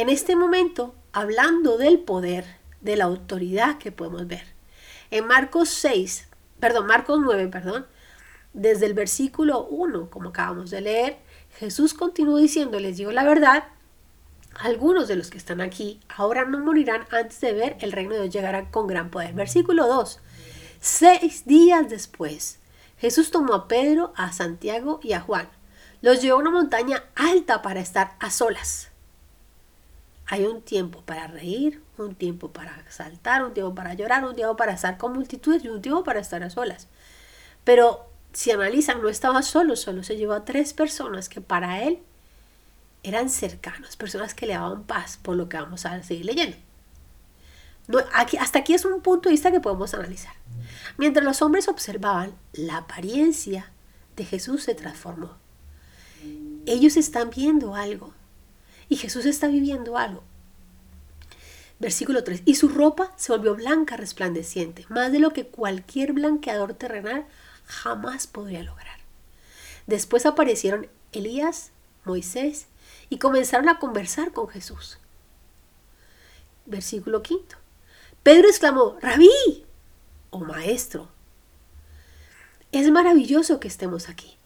[0.00, 2.46] En este momento, hablando del poder,
[2.80, 4.44] de la autoridad que podemos ver.
[5.10, 6.26] En Marcos 6,
[6.58, 7.86] perdón, Marcos 9, perdón,
[8.54, 11.18] desde el versículo 1, como acabamos de leer,
[11.58, 13.64] Jesús continuó diciendo, les digo la verdad,
[14.54, 18.22] algunos de los que están aquí ahora no morirán antes de ver el reino de
[18.22, 19.34] Dios llegar con gran poder.
[19.34, 20.18] Versículo 2.
[20.80, 22.58] Seis días después,
[22.96, 25.50] Jesús tomó a Pedro, a Santiago y a Juan.
[26.00, 28.89] Los llevó a una montaña alta para estar a solas.
[30.32, 34.56] Hay un tiempo para reír, un tiempo para saltar, un tiempo para llorar, un tiempo
[34.56, 36.86] para estar con multitudes y un tiempo para estar a solas.
[37.64, 41.98] Pero si analizan, no estaba solo, solo se llevó a tres personas que para él
[43.02, 46.56] eran cercanos, personas que le daban paz, por lo que vamos a seguir leyendo.
[48.14, 50.34] aquí, hasta aquí es un punto de vista que podemos analizar.
[50.96, 53.72] Mientras los hombres observaban, la apariencia
[54.14, 55.34] de Jesús se transformó.
[56.66, 58.12] Ellos están viendo algo
[58.90, 60.22] y Jesús está viviendo algo.
[61.78, 62.42] Versículo 3.
[62.44, 67.24] Y su ropa se volvió blanca resplandeciente, más de lo que cualquier blanqueador terrenal
[67.64, 68.98] jamás podría lograr.
[69.86, 71.70] Después aparecieron Elías,
[72.04, 72.66] Moisés,
[73.08, 74.98] y comenzaron a conversar con Jesús.
[76.66, 77.44] Versículo 5.
[78.24, 79.64] Pedro exclamó, Rabí,
[80.30, 81.08] o oh maestro.
[82.72, 84.36] Es maravilloso que estemos aquí.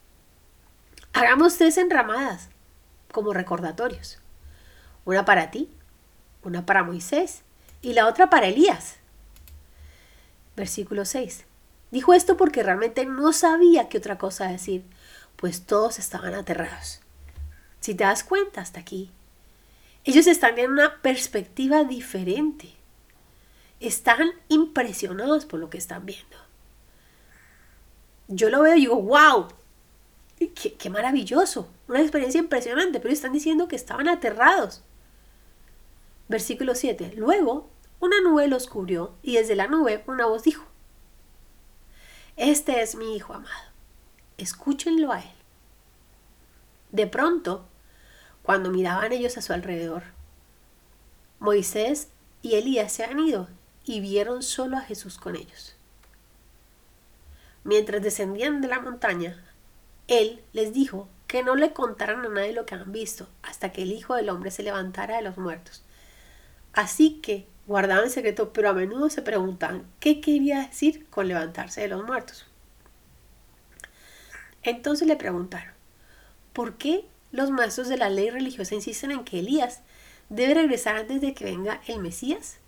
[1.14, 2.50] Hagamos tres enramadas
[3.10, 4.18] como recordatorios
[5.04, 5.68] una para ti,
[6.42, 7.42] una para Moisés
[7.82, 8.96] y la otra para Elías.
[10.56, 11.44] Versículo 6.
[11.90, 14.84] Dijo esto porque realmente no sabía qué otra cosa decir,
[15.36, 17.00] pues todos estaban aterrados.
[17.80, 19.10] Si te das cuenta hasta aquí,
[20.04, 22.68] ellos están en una perspectiva diferente.
[23.80, 26.36] Están impresionados por lo que están viendo.
[28.28, 29.48] Yo lo veo y digo, wow,
[30.38, 34.82] qué, qué maravilloso, una experiencia impresionante, pero están diciendo que estaban aterrados.
[36.28, 37.14] Versículo 7.
[37.16, 40.64] Luego una nube los cubrió y desde la nube una voz dijo,
[42.36, 43.70] Este es mi Hijo amado,
[44.36, 45.32] escúchenlo a él.
[46.90, 47.66] De pronto,
[48.42, 50.02] cuando miraban ellos a su alrededor,
[51.40, 52.08] Moisés
[52.42, 53.48] y Elías se han ido
[53.84, 55.76] y vieron solo a Jesús con ellos.
[57.64, 59.42] Mientras descendían de la montaña,
[60.08, 63.82] él les dijo que no le contaran a nadie lo que han visto hasta que
[63.82, 65.83] el Hijo del Hombre se levantara de los muertos.
[66.74, 71.88] Así que guardaban secreto, pero a menudo se preguntaban qué quería decir con levantarse de
[71.88, 72.46] los muertos.
[74.62, 75.72] Entonces le preguntaron,
[76.52, 79.80] ¿por qué los maestros de la ley religiosa insisten en que Elías
[80.28, 82.58] debe regresar antes de que venga el Mesías?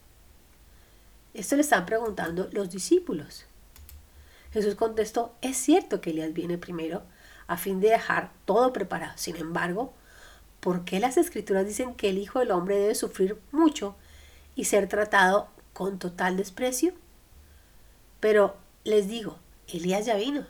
[1.34, 3.46] Esto le están preguntando los discípulos.
[4.52, 7.02] Jesús contestó, es cierto que Elías viene primero
[7.46, 9.12] a fin de dejar todo preparado.
[9.16, 9.92] Sin embargo,
[10.66, 13.94] ¿por qué las escrituras dicen que el Hijo del Hombre debe sufrir mucho
[14.56, 16.92] y ser tratado con total desprecio?
[18.18, 19.38] Pero les digo,
[19.68, 20.44] Elías ya vino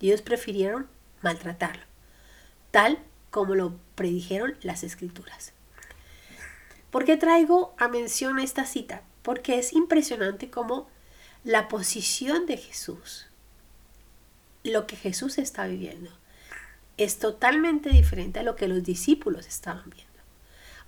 [0.00, 0.88] ellos prefirieron
[1.20, 1.82] maltratarlo,
[2.70, 2.98] tal
[3.30, 5.52] como lo predijeron las escrituras.
[6.90, 9.02] ¿Por qué traigo a mención esta cita?
[9.20, 10.88] Porque es impresionante cómo
[11.44, 13.26] la posición de Jesús,
[14.64, 16.10] lo que Jesús está viviendo,
[16.96, 20.12] es totalmente diferente a lo que los discípulos estaban viendo.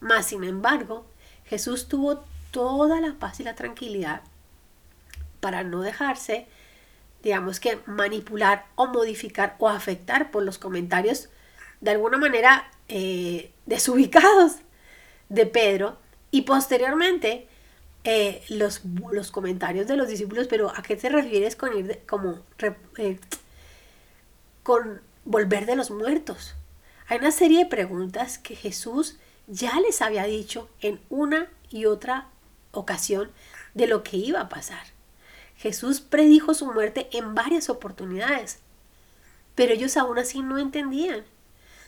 [0.00, 1.06] Más sin embargo,
[1.44, 4.22] Jesús tuvo toda la paz y la tranquilidad
[5.40, 6.46] para no dejarse,
[7.22, 11.28] digamos que, manipular o modificar o afectar por los comentarios
[11.80, 14.56] de alguna manera eh, desubicados
[15.28, 15.98] de Pedro
[16.30, 17.48] y posteriormente
[18.04, 22.40] eh, los, los, comentarios de los discípulos, pero ¿a qué te refieres con ir como
[22.98, 23.18] eh,
[24.62, 26.54] con volver de los muertos.
[27.08, 32.28] Hay una serie de preguntas que Jesús ya les había dicho en una y otra
[32.72, 33.30] ocasión
[33.74, 34.84] de lo que iba a pasar.
[35.56, 38.58] Jesús predijo su muerte en varias oportunidades,
[39.54, 41.24] pero ellos aún así no entendían.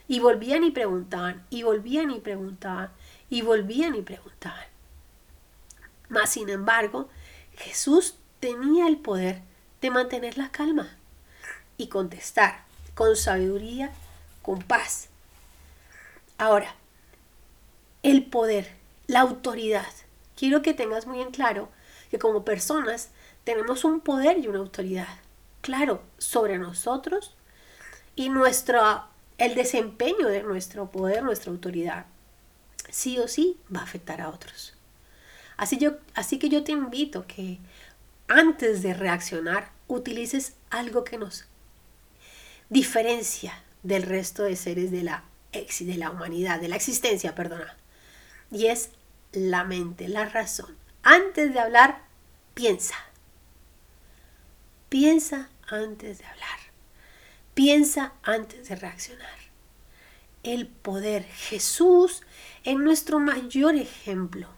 [0.08, 2.90] Y volvían y preguntaban, y volvían y preguntaban,
[3.28, 4.64] y volvían y preguntaban.
[6.08, 7.08] Mas, sin embargo,
[7.56, 9.42] Jesús tenía el poder
[9.80, 10.96] de mantener la calma
[11.76, 12.65] y contestar
[12.96, 13.92] con sabiduría,
[14.40, 15.10] con paz.
[16.38, 16.74] Ahora,
[18.02, 18.74] el poder,
[19.06, 19.86] la autoridad.
[20.34, 21.68] Quiero que tengas muy en claro
[22.10, 23.10] que como personas
[23.44, 25.08] tenemos un poder y una autoridad,
[25.60, 27.36] claro, sobre nosotros
[28.14, 29.04] y nuestro,
[29.36, 32.06] el desempeño de nuestro poder, nuestra autoridad,
[32.88, 34.72] sí o sí va a afectar a otros.
[35.58, 37.58] Así, yo, así que yo te invito que
[38.26, 41.44] antes de reaccionar utilices algo que nos
[42.68, 47.76] diferencia del resto de seres de la, de la humanidad, de la existencia, perdona.
[48.50, 48.90] y es
[49.32, 50.76] la mente, la razón.
[51.02, 52.02] Antes de hablar,
[52.54, 52.96] piensa.
[54.88, 56.58] Piensa antes de hablar.
[57.54, 59.36] Piensa antes de reaccionar.
[60.42, 61.24] El poder.
[61.24, 62.22] Jesús
[62.64, 64.48] es nuestro mayor ejemplo.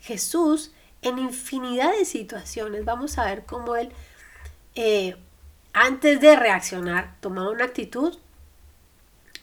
[0.00, 0.72] Jesús
[1.04, 3.90] en infinidad de situaciones, vamos a ver cómo Él,
[4.74, 5.16] eh,
[5.74, 8.16] antes de reaccionar, tomaba una actitud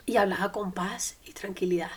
[0.06, 1.92] y hablaba con paz y tranquilidad.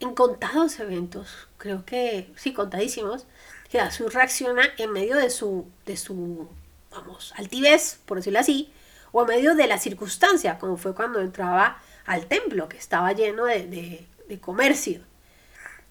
[0.00, 3.26] En contados eventos, creo que sí, contadísimos,
[3.70, 6.48] Jesús reacciona en medio de su, de su,
[6.90, 8.72] vamos, altivez, por decirlo así,
[9.12, 13.44] o en medio de la circunstancia, como fue cuando entraba al templo, que estaba lleno
[13.44, 15.00] de, de, comercio.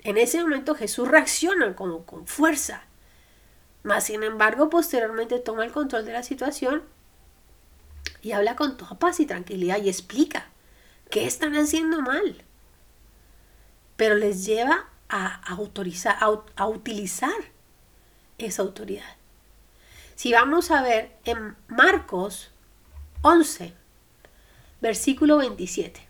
[0.03, 2.83] En ese momento Jesús reacciona como con fuerza.
[3.83, 6.83] Mas, sin embargo, posteriormente toma el control de la situación
[8.23, 10.47] y habla con toda paz y tranquilidad y explica
[11.11, 12.41] qué están haciendo mal.
[13.97, 16.17] Pero les lleva a, autorizar,
[16.55, 17.35] a utilizar
[18.37, 19.17] esa autoridad.
[20.15, 22.51] Si vamos a ver en Marcos
[23.23, 23.73] 11,
[24.81, 26.07] versículo 27.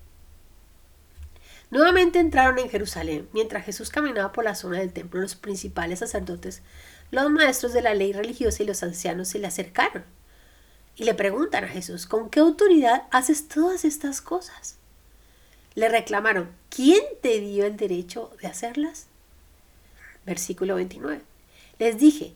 [1.71, 3.27] Nuevamente entraron en Jerusalén.
[3.33, 6.61] Mientras Jesús caminaba por la zona del templo, los principales sacerdotes,
[7.09, 10.03] los maestros de la ley religiosa y los ancianos se le acercaron
[10.95, 14.77] y le preguntan a Jesús, ¿con qué autoridad haces todas estas cosas?
[15.75, 19.07] Le reclamaron, ¿quién te dio el derecho de hacerlas?
[20.25, 21.21] Versículo 29.
[21.79, 22.33] Les dije,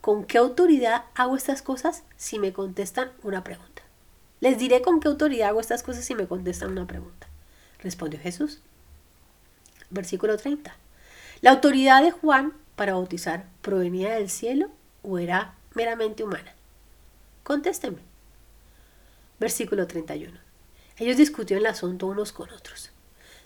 [0.00, 3.82] ¿con qué autoridad hago estas cosas si me contestan una pregunta?
[4.38, 7.26] Les diré con qué autoridad hago estas cosas si me contestan una pregunta.
[7.80, 8.60] Respondió Jesús.
[9.90, 10.74] Versículo 30.
[11.40, 14.70] ¿La autoridad de Juan para bautizar provenía del cielo
[15.02, 16.54] o era meramente humana?
[17.50, 17.98] Contésteme.
[19.40, 20.38] Versículo 31.
[20.98, 22.92] Ellos discutieron el asunto unos con otros.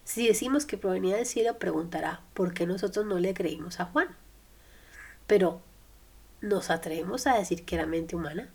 [0.05, 4.15] Si decimos que provenía del cielo, preguntará, ¿por qué nosotros no le creímos a Juan?
[5.27, 5.63] Pero,
[6.43, 8.51] ¿nos atrevemos a decir que era mente humana?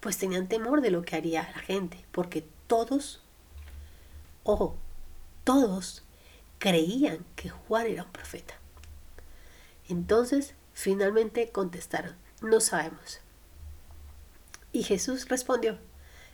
[0.00, 3.22] Pues tenían temor de lo que haría la gente, porque todos,
[4.44, 4.76] ojo,
[5.44, 6.04] todos
[6.58, 8.52] creían que Juan era un profeta.
[9.88, 13.20] Entonces, finalmente contestaron, no sabemos.
[14.76, 15.78] Y Jesús respondió,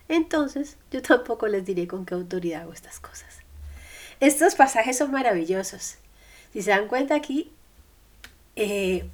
[0.09, 3.37] entonces yo tampoco les diré con qué autoridad hago estas cosas.
[4.19, 5.99] Estos pasajes son maravillosos.
[6.53, 7.53] Si se dan cuenta aquí,
[8.57, 9.09] eh,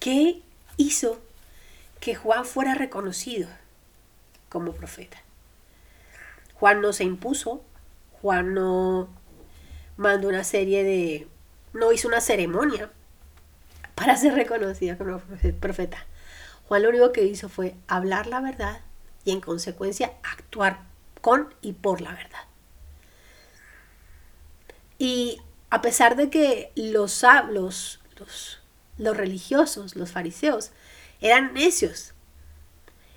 [0.00, 0.42] ¿qué
[0.76, 1.22] hizo
[2.00, 3.48] que Juan fuera reconocido
[4.48, 5.18] como profeta?
[6.54, 7.62] Juan no se impuso,
[8.22, 9.08] Juan no
[9.96, 11.28] mandó una serie de,
[11.74, 12.90] no hizo una ceremonia
[13.94, 15.20] para ser reconocido como
[15.60, 16.04] profeta.
[16.78, 18.80] Lo único que hizo fue hablar la verdad
[19.24, 20.84] y en consecuencia actuar
[21.20, 22.44] con y por la verdad.
[24.98, 25.40] Y
[25.70, 28.60] a pesar de que los, los, los,
[28.98, 30.70] los religiosos, los fariseos,
[31.20, 32.14] eran necios,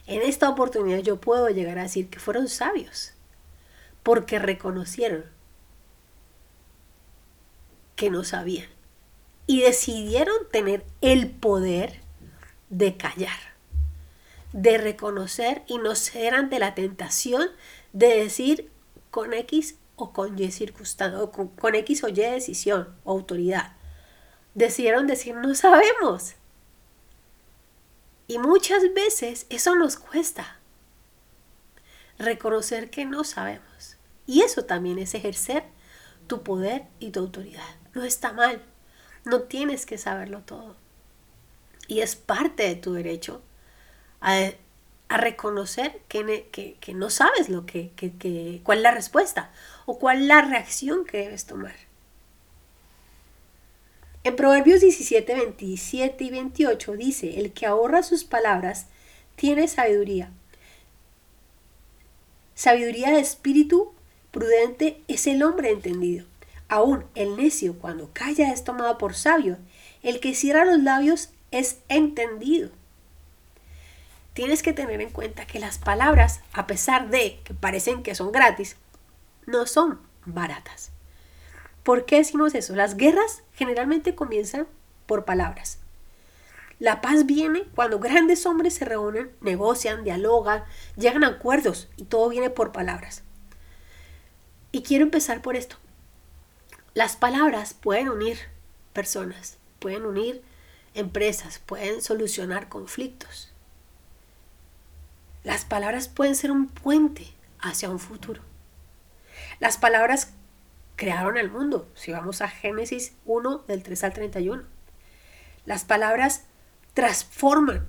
[0.07, 3.13] en esta oportunidad yo puedo llegar a decir que fueron sabios,
[4.03, 5.25] porque reconocieron
[7.95, 8.67] que no sabían
[9.47, 12.04] y decidieron tener el poder
[12.69, 13.39] de callar,
[14.53, 17.49] de reconocer y no ceder ante la tentación
[17.93, 18.71] de decir
[19.11, 23.73] con X o con Y circunstancia, o con, X o Y decisión o autoridad.
[24.53, 26.35] Decidieron decir no sabemos.
[28.27, 30.59] Y muchas veces eso nos cuesta.
[32.17, 33.97] Reconocer que no sabemos.
[34.25, 35.63] Y eso también es ejercer
[36.27, 37.75] tu poder y tu autoridad.
[37.93, 38.63] No está mal.
[39.23, 40.75] No tienes que saberlo todo.
[41.87, 43.41] Y es parte de tu derecho
[44.21, 44.51] a,
[45.07, 49.51] reconocer que, que, no sabes lo que, que, cuál es la respuesta
[49.85, 51.75] o cuál es la reacción que debes tomar.
[54.23, 58.87] En Proverbios 17, 27 y 28 dice, el que ahorra sus palabras
[59.35, 60.31] tiene sabiduría.
[62.55, 63.93] Sabiduría de espíritu
[64.31, 66.25] prudente es el hombre entendido.
[66.67, 69.59] Aún el necio cuando calla es tomado por sabio.
[70.01, 72.69] El que cierra los labios es entendido.
[74.33, 78.33] Tienes que tener en cuenta que las palabras, a pesar de que parecen que son
[78.33, 78.75] gratis,
[79.45, 80.91] no son baratas.
[81.83, 82.75] ¿Por qué decimos eso?
[82.75, 84.67] Las guerras generalmente comienzan
[85.05, 85.79] por palabras.
[86.79, 90.65] La paz viene cuando grandes hombres se reúnen, negocian, dialogan,
[90.97, 93.23] llegan a acuerdos y todo viene por palabras.
[94.73, 95.77] Y quiero empezar por esto.
[96.93, 98.39] Las palabras pueden unir
[98.91, 100.43] personas, pueden unir
[100.95, 103.51] empresas, pueden solucionar conflictos.
[105.43, 107.27] Las palabras pueden ser un puente
[107.59, 108.41] hacia un futuro.
[109.59, 110.31] Las palabras
[110.95, 111.87] crearon el mundo.
[111.93, 114.63] Si vamos a Génesis 1 del 3 al 31.
[115.65, 116.43] Las palabras
[116.93, 117.87] transforman.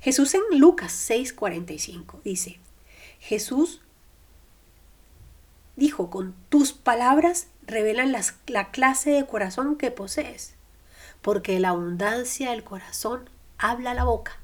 [0.00, 2.60] Jesús en Lucas 6:45 dice,
[3.18, 3.80] Jesús
[5.76, 8.12] dijo, con tus palabras revelan
[8.46, 10.55] la clase de corazón que posees,
[11.26, 13.28] porque la abundancia del corazón
[13.58, 14.38] habla la boca.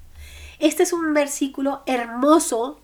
[0.59, 2.81] Este es un versículo hermoso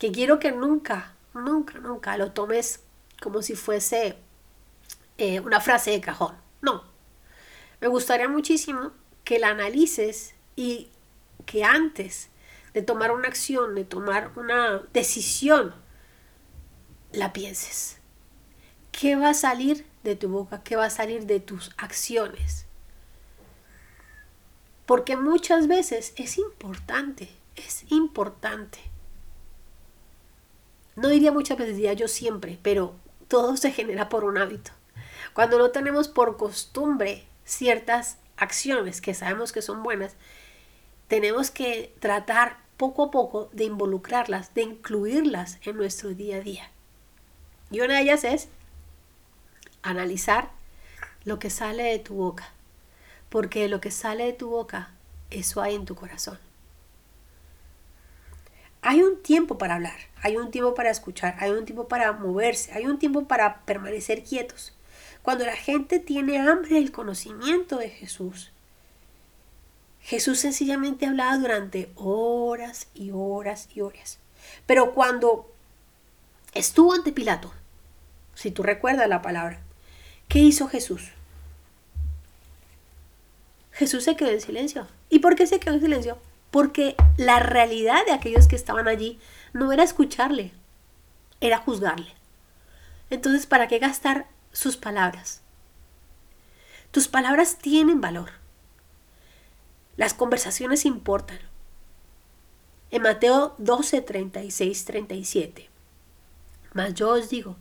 [0.00, 2.80] que quiero que nunca, nunca, nunca lo tomes
[3.22, 4.16] como si fuese
[5.16, 6.34] eh, una frase de cajón.
[6.60, 6.82] No.
[7.80, 8.90] Me gustaría muchísimo
[9.22, 10.90] que la analices y
[11.46, 12.30] que antes
[12.74, 15.72] de tomar una acción, de tomar una decisión,
[17.12, 17.98] la pienses.
[18.90, 20.64] ¿Qué va a salir de tu boca?
[20.64, 22.66] ¿Qué va a salir de tus acciones?
[24.90, 28.80] Porque muchas veces es importante, es importante.
[30.96, 32.96] No diría muchas veces, diría yo siempre, pero
[33.28, 34.72] todo se genera por un hábito.
[35.32, 40.16] Cuando no tenemos por costumbre ciertas acciones que sabemos que son buenas,
[41.06, 46.68] tenemos que tratar poco a poco de involucrarlas, de incluirlas en nuestro día a día.
[47.70, 48.48] Y una de ellas es
[49.82, 50.50] analizar
[51.22, 52.52] lo que sale de tu boca,
[53.30, 54.90] porque lo que sale de tu boca,
[55.30, 56.38] eso hay en tu corazón.
[58.82, 62.72] Hay un tiempo para hablar, hay un tiempo para escuchar, hay un tiempo para moverse,
[62.72, 64.74] hay un tiempo para permanecer quietos.
[65.22, 68.52] Cuando la gente tiene hambre del conocimiento de Jesús,
[70.00, 74.18] Jesús sencillamente hablaba durante horas y horas y horas.
[74.66, 75.52] Pero cuando
[76.54, 77.52] estuvo ante Pilato,
[78.34, 79.60] si tú recuerdas la palabra,
[80.26, 81.10] ¿qué hizo Jesús?
[83.80, 84.86] Jesús se quedó en silencio.
[85.08, 86.18] ¿Y por qué se quedó en silencio?
[86.50, 89.18] Porque la realidad de aquellos que estaban allí
[89.54, 90.52] no era escucharle,
[91.40, 92.12] era juzgarle.
[93.08, 95.40] Entonces, ¿para qué gastar sus palabras?
[96.90, 98.32] Tus palabras tienen valor.
[99.96, 101.38] Las conversaciones importan.
[102.90, 105.70] En Mateo 12, 36, 37.
[106.74, 107.56] Mas yo os digo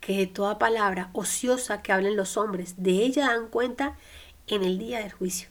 [0.00, 3.98] que toda palabra ociosa que hablen los hombres, de ella dan cuenta
[4.56, 5.48] en el día del juicio.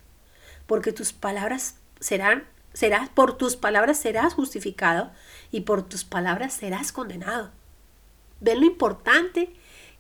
[0.66, 5.12] Porque tus palabras serán serás, por tus palabras serás justificado
[5.52, 7.52] y por tus palabras serás condenado.
[8.40, 9.54] Ven lo importante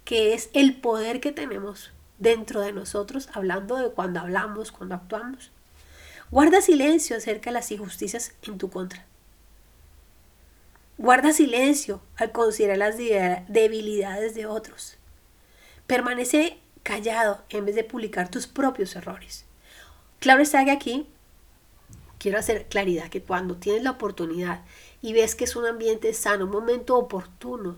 [0.06, 5.52] que es el poder que tenemos dentro de nosotros, hablando de cuando hablamos, cuando actuamos.
[6.32, 9.06] Guarda silencio acerca de las injusticias en tu contra.
[10.98, 14.98] Guarda silencio al considerar las debilidades de otros.
[15.88, 19.46] Permanece callado en vez de publicar tus propios errores.
[20.18, 21.08] Claro está que aquí
[22.18, 24.64] quiero hacer claridad que cuando tienes la oportunidad
[25.00, 27.78] y ves que es un ambiente sano, un momento oportuno,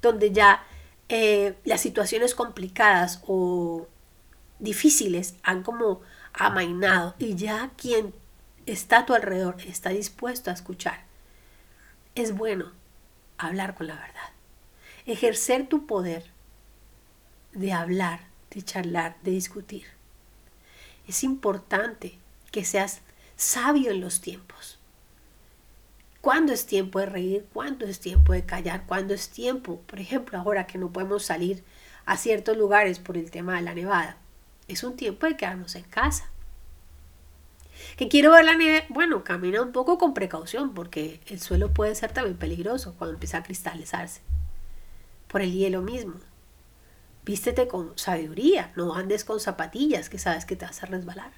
[0.00, 0.64] donde ya
[1.10, 3.88] eh, las situaciones complicadas o
[4.58, 6.00] difíciles han como
[6.32, 8.14] amainado y ya quien
[8.64, 11.04] está a tu alrededor está dispuesto a escuchar,
[12.14, 12.72] es bueno
[13.36, 14.30] hablar con la verdad.
[15.04, 16.24] Ejercer tu poder
[17.52, 19.86] de hablar, de charlar, de discutir.
[21.06, 22.18] Es importante
[22.50, 23.00] que seas
[23.36, 24.78] sabio en los tiempos.
[26.20, 27.46] ¿Cuándo es tiempo de reír?
[27.52, 28.84] ¿Cuándo es tiempo de callar?
[28.86, 31.62] ¿Cuándo es tiempo, por ejemplo, ahora que no podemos salir
[32.04, 34.16] a ciertos lugares por el tema de la nevada?
[34.66, 36.28] Es un tiempo de quedarnos en casa.
[37.96, 41.94] Que quiero ver la nieve, bueno, camina un poco con precaución porque el suelo puede
[41.94, 44.20] ser también peligroso cuando empieza a cristalizarse.
[45.28, 46.14] Por el hielo mismo.
[47.26, 51.32] Vístete con sabiduría, no andes con zapatillas que sabes que te vas a resbalar.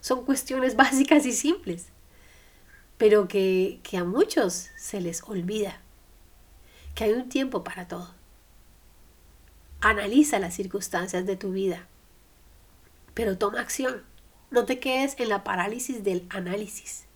[0.00, 1.88] Son cuestiones básicas y simples,
[2.96, 5.80] pero que, que a muchos se les olvida
[6.94, 8.14] que hay un tiempo para todo.
[9.80, 11.88] Analiza las circunstancias de tu vida,
[13.12, 14.04] pero toma acción.
[14.52, 17.06] No te quedes en la parálisis del análisis.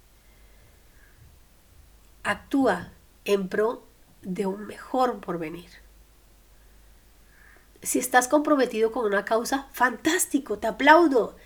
[2.25, 2.90] Actúa
[3.25, 3.87] en pro
[4.23, 5.83] de un mejor porvenir.
[7.84, 11.36] Si estás comprometido con una causa, fantástico, te aplaudo.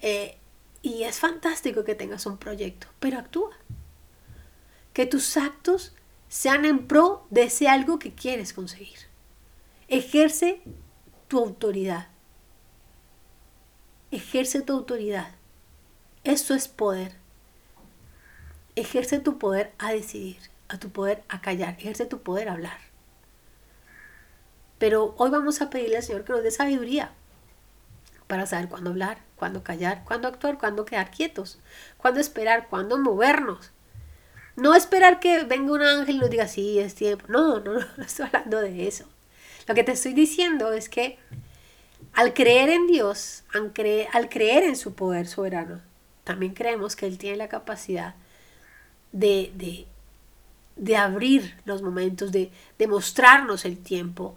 [0.00, 0.38] Eh,
[0.80, 3.50] y es fantástico que tengas un proyecto, pero actúa.
[4.92, 5.94] Que tus actos
[6.28, 8.98] sean en pro de ese algo que quieres conseguir.
[9.88, 10.62] Ejerce
[11.26, 12.08] tu autoridad.
[14.10, 15.34] Ejerce tu autoridad.
[16.24, 17.14] Eso es poder.
[18.76, 20.38] Ejerce tu poder a decidir,
[20.68, 22.78] a tu poder a callar, ejerce tu poder a hablar.
[24.78, 27.12] Pero hoy vamos a pedirle al Señor que nos dé sabiduría
[28.26, 31.58] para saber cuándo hablar, cuándo callar, cuándo actuar, cuándo quedar quietos,
[31.96, 33.72] cuándo esperar, cuándo movernos.
[34.54, 37.24] No esperar que venga un ángel y nos diga, sí, es tiempo.
[37.28, 39.04] No, no, no, no estoy hablando de eso.
[39.66, 41.18] Lo que te estoy diciendo es que
[42.14, 45.80] al creer en Dios, al creer, en su poder soberano,
[46.24, 48.14] también creemos que Él tiene la capacidad
[49.12, 49.86] de, de,
[50.76, 54.36] de abrir los momentos, de, de mostrarnos el tiempo,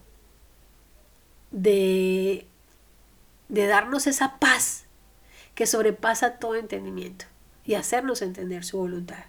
[1.52, 2.48] de,
[3.50, 4.86] de darnos esa paz
[5.56, 7.26] que sobrepasa todo entendimiento
[7.66, 9.26] y hacernos entender su voluntad.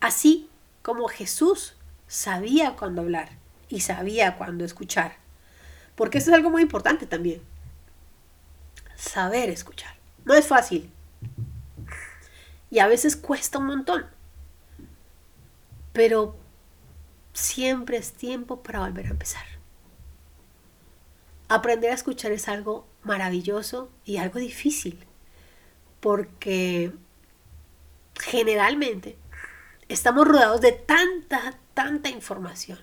[0.00, 0.48] Así
[0.82, 1.74] como Jesús
[2.06, 3.30] sabía cuándo hablar
[3.68, 5.16] y sabía cuándo escuchar.
[5.94, 7.42] Porque eso es algo muy importante también.
[8.96, 9.94] Saber escuchar.
[10.24, 10.90] No es fácil.
[12.70, 14.06] Y a veces cuesta un montón.
[15.92, 16.36] Pero
[17.32, 19.53] siempre es tiempo para volver a empezar.
[21.48, 25.04] Aprender a escuchar es algo maravilloso y algo difícil.
[26.00, 26.92] Porque
[28.20, 29.16] generalmente
[29.88, 32.78] estamos rodeados de tanta, tanta información.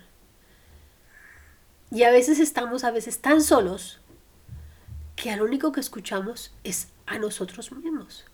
[1.92, 4.00] Y a veces estamos a veces tan solos
[5.16, 8.26] que al único que escuchamos es a nosotros mismos.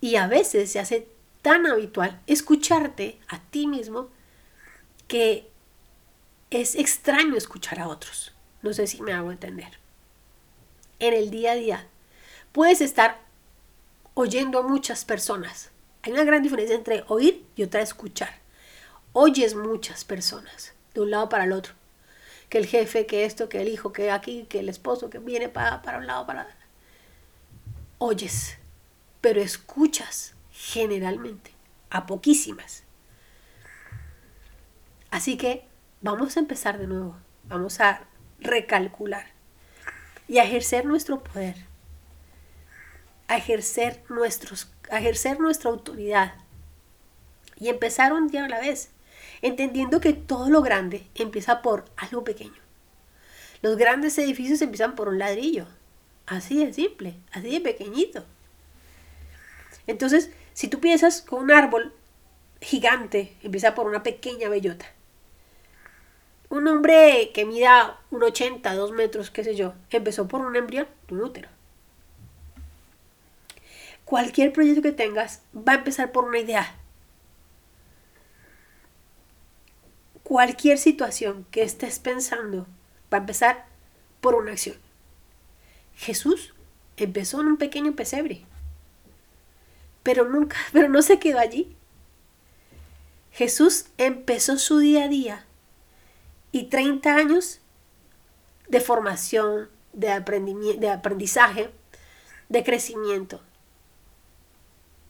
[0.00, 1.08] Y a veces se hace
[1.42, 4.08] tan habitual escucharte a ti mismo
[5.08, 5.50] que
[6.50, 8.33] es extraño escuchar a otros.
[8.64, 9.78] No sé si me hago entender.
[10.98, 11.86] En el día a día
[12.50, 13.20] puedes estar
[14.14, 15.70] oyendo a muchas personas.
[16.02, 18.40] Hay una gran diferencia entre oír y otra escuchar.
[19.12, 21.74] Oyes muchas personas de un lado para el otro
[22.48, 25.48] que el jefe, que esto, que el hijo, que aquí, que el esposo, que viene
[25.48, 26.48] para, para un lado, para...
[27.98, 28.56] Oyes,
[29.20, 31.52] pero escuchas generalmente,
[31.90, 32.84] a poquísimas.
[35.10, 35.66] Así que
[36.00, 37.16] vamos a empezar de nuevo,
[37.48, 38.04] vamos a
[38.44, 39.26] recalcular
[40.28, 41.56] y ejercer nuestro poder,
[43.26, 46.34] a ejercer, nuestros, a ejercer nuestra autoridad
[47.58, 48.90] y empezar un día a la vez
[49.42, 52.62] entendiendo que todo lo grande empieza por algo pequeño.
[53.60, 55.66] Los grandes edificios empiezan por un ladrillo,
[56.26, 58.24] así de simple, así de pequeñito.
[59.86, 61.92] Entonces, si tú piensas con un árbol
[62.60, 64.86] gigante, empieza por una pequeña bellota.
[66.54, 70.86] Un hombre que mida un 80, 2 metros, qué sé yo, empezó por un embrión
[71.10, 71.48] un útero.
[74.04, 76.76] Cualquier proyecto que tengas va a empezar por una idea,
[80.22, 82.68] cualquier situación que estés pensando
[83.12, 83.66] va a empezar
[84.20, 84.76] por una acción.
[85.96, 86.54] Jesús
[86.96, 88.44] empezó en un pequeño pesebre,
[90.04, 91.76] pero nunca, pero no se quedó allí.
[93.32, 95.46] Jesús empezó su día a día
[96.54, 97.58] y 30 años
[98.68, 100.06] de formación, de,
[100.78, 101.72] de aprendizaje,
[102.48, 103.40] de crecimiento.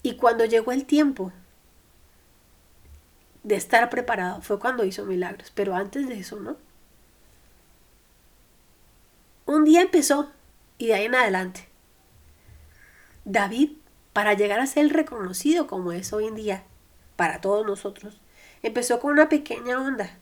[0.02, 1.32] Y cuando llegó el tiempo
[3.42, 6.56] de estar preparado fue cuando hizo milagros, pero antes de eso no.
[9.44, 10.32] Un día empezó
[10.78, 11.68] y de ahí en adelante.
[13.26, 13.72] David,
[14.14, 16.64] para llegar a ser reconocido como es hoy en día
[17.16, 18.18] para todos nosotros,
[18.62, 20.18] empezó con una pequeña onda.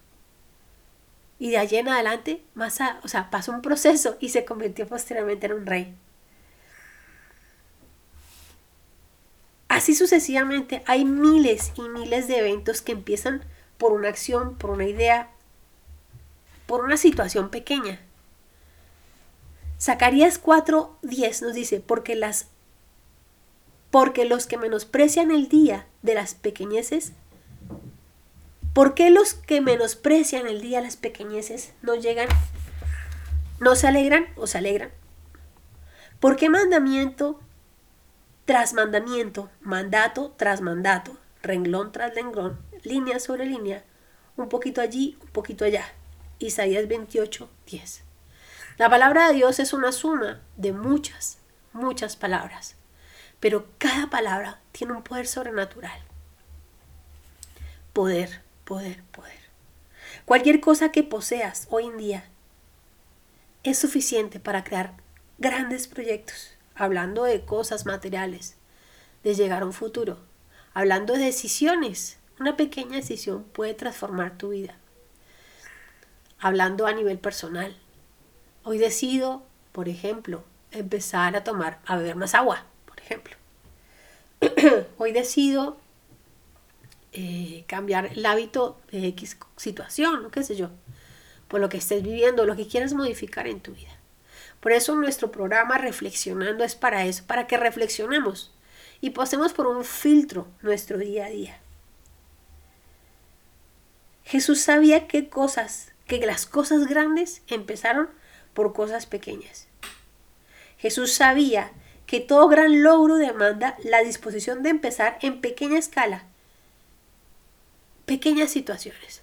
[1.42, 5.46] Y de allí en adelante, más o sea, pasó un proceso y se convirtió posteriormente
[5.46, 5.92] en un rey.
[9.66, 13.42] Así sucesivamente hay miles y miles de eventos que empiezan
[13.76, 15.30] por una acción, por una idea,
[16.66, 17.98] por una situación pequeña.
[19.80, 22.46] Zacarías 4:10 nos dice, porque las
[23.90, 27.14] porque los que menosprecian el día de las pequeñeces,
[28.72, 32.28] ¿por qué los que menosprecian el día las pequeñeces no llegan,
[33.60, 34.90] no se alegran o se alegran?
[36.20, 37.40] ¿Por qué mandamiento
[38.44, 43.84] tras mandamiento, mandato tras mandato, renglón tras renglón, línea sobre línea,
[44.36, 45.86] un poquito allí, un poquito allá.
[46.38, 48.04] Isaías 28, 10.
[48.78, 51.38] La palabra de Dios es una suma de muchas,
[51.72, 52.74] muchas palabras,
[53.38, 56.00] pero cada palabra tiene un poder sobrenatural.
[57.92, 59.38] Poder, poder, poder.
[60.24, 62.24] Cualquier cosa que poseas hoy en día
[63.64, 64.94] es suficiente para crear
[65.36, 68.56] grandes proyectos hablando de cosas materiales,
[69.24, 70.20] de llegar a un futuro,
[70.72, 72.16] hablando de decisiones.
[72.40, 74.74] Una pequeña decisión puede transformar tu vida.
[76.38, 77.76] Hablando a nivel personal.
[78.64, 83.36] Hoy decido, por ejemplo, empezar a tomar, a beber más agua, por ejemplo.
[84.96, 85.76] Hoy decido
[87.12, 90.70] eh, cambiar el hábito de X situación, qué sé yo,
[91.48, 93.98] por lo que estés viviendo, lo que quieras modificar en tu vida.
[94.60, 98.54] Por eso nuestro programa Reflexionando es para eso, para que reflexionemos
[99.00, 101.58] y pasemos por un filtro nuestro día a día.
[104.24, 108.08] Jesús sabía qué cosas que las cosas grandes empezaron
[108.54, 109.66] por cosas pequeñas.
[110.78, 111.72] Jesús sabía
[112.06, 116.24] que todo gran logro demanda la disposición de empezar en pequeña escala,
[118.12, 119.22] pequeñas situaciones.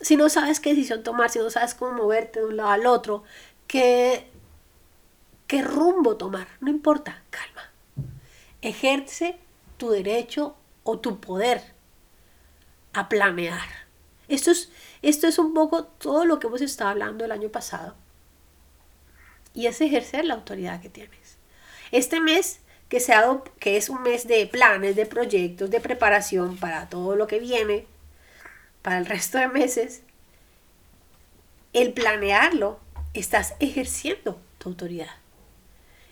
[0.00, 2.86] Si no sabes qué decisión tomar, si no sabes cómo moverte de un lado al
[2.86, 3.22] otro,
[3.68, 4.28] qué,
[5.46, 7.70] qué rumbo tomar, no importa, calma.
[8.62, 9.38] Ejerce
[9.76, 11.62] tu derecho o tu poder
[12.92, 13.68] a planear.
[14.26, 14.72] Esto es,
[15.02, 17.94] esto es un poco todo lo que hemos estado hablando el año pasado.
[19.52, 21.38] Y es ejercer la autoridad que tienes.
[21.92, 23.02] Este mes que,
[23.58, 27.86] que es un mes de planes, de proyectos, de preparación para todo lo que viene,
[28.82, 30.02] para el resto de meses,
[31.72, 32.78] el planearlo,
[33.14, 35.10] estás ejerciendo tu autoridad,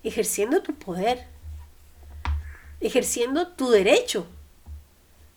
[0.03, 1.27] ejerciendo tu poder,
[2.81, 4.27] ejerciendo tu derecho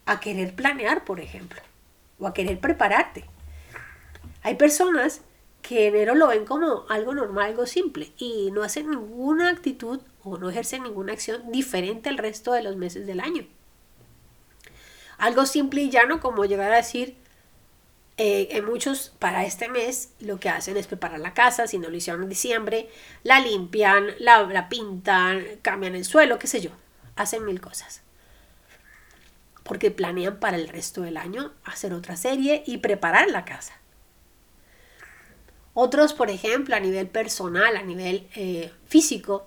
[0.06, 1.62] a querer planear, por ejemplo,
[2.20, 3.26] o a querer prepararte.
[4.44, 5.22] Hay personas
[5.68, 10.38] que enero lo ven como algo normal, algo simple, y no hacen ninguna actitud o
[10.38, 13.48] no ejercen ninguna acción diferente al resto de los meses del año.
[15.18, 17.16] Algo simple y llano como llegar a decir,
[18.18, 21.90] eh, en muchos para este mes lo que hacen es preparar la casa, si no
[21.90, 22.88] lo hicieron en diciembre,
[23.24, 26.70] la limpian, la, la pintan, cambian el suelo, qué sé yo,
[27.16, 28.04] hacen mil cosas
[29.64, 33.74] porque planean para el resto del año hacer otra serie y preparar la casa.
[35.78, 39.46] Otros, por ejemplo, a nivel personal, a nivel eh, físico,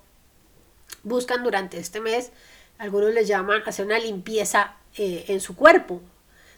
[1.02, 2.32] buscan durante este mes,
[2.76, 6.02] algunos les llaman hacer una limpieza eh, en su cuerpo,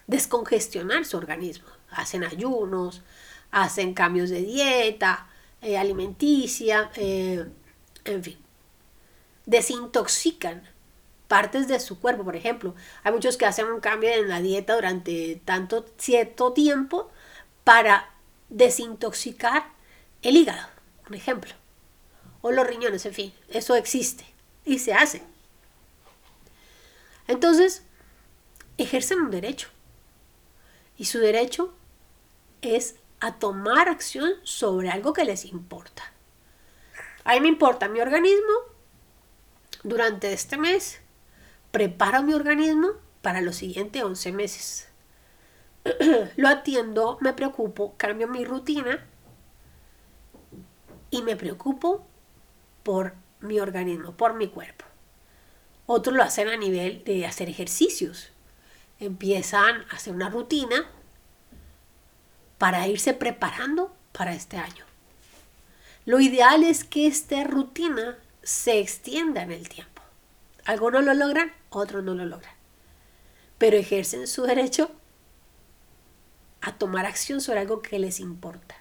[0.07, 1.69] descongestionar su organismo.
[1.89, 3.01] Hacen ayunos,
[3.49, 5.29] hacen cambios de dieta,
[5.61, 8.37] eh, alimenticia, en fin.
[9.45, 10.63] Desintoxican
[11.29, 12.75] partes de su cuerpo, por ejemplo.
[13.03, 17.09] Hay muchos que hacen un cambio en la dieta durante tanto cierto tiempo
[17.63, 18.11] para
[18.51, 19.71] desintoxicar
[20.21, 20.67] el hígado,
[21.03, 21.53] por ejemplo.
[22.41, 24.25] O los riñones, en fin, eso existe
[24.63, 25.23] y se hace.
[27.27, 27.83] Entonces,
[28.77, 29.69] ejercen un derecho.
[30.97, 31.73] Y su derecho
[32.61, 36.11] es a tomar acción sobre algo que les importa.
[37.23, 38.53] A mí me importa mi organismo
[39.83, 40.99] durante este mes
[41.71, 42.89] preparo mi organismo
[43.21, 44.87] para los siguientes 11 meses.
[46.35, 49.05] Lo atiendo, me preocupo, cambio mi rutina
[51.09, 52.05] y me preocupo
[52.83, 54.85] por mi organismo, por mi cuerpo.
[55.87, 58.29] Otros lo hacen a nivel de hacer ejercicios.
[58.99, 60.85] Empiezan a hacer una rutina
[62.57, 64.85] para irse preparando para este año.
[66.05, 70.01] Lo ideal es que esta rutina se extienda en el tiempo.
[70.65, 72.53] Algunos lo logran, otros no lo logran.
[73.57, 74.91] Pero ejercen su derecho
[76.61, 78.75] a tomar acción sobre algo que les importa.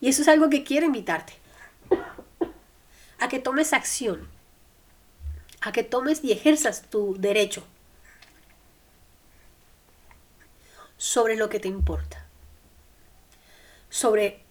[0.00, 1.34] Y eso es algo que quiero invitarte.
[3.18, 4.28] A que tomes acción.
[5.60, 7.62] A que tomes y ejerzas tu derecho
[10.96, 12.26] sobre lo que te importa.
[13.90, 14.42] Sobre